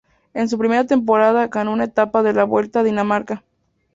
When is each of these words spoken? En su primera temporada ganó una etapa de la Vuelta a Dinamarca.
En 0.33 0.49
su 0.49 0.57
primera 0.57 0.83
temporada 0.87 1.45
ganó 1.45 1.73
una 1.73 1.83
etapa 1.83 2.23
de 2.23 2.33
la 2.33 2.43
Vuelta 2.43 2.79
a 2.79 2.83
Dinamarca. 2.83 3.43